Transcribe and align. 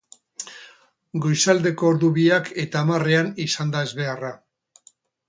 Goizaldeko 1.25 1.87
ordu 1.89 2.09
biak 2.15 2.49
eta 2.63 2.81
hamarrean 2.85 3.29
izan 3.45 3.75
da 3.77 3.85
ezbeharra. 3.89 4.33